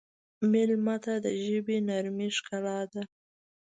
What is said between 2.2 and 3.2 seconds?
ښکلا ده.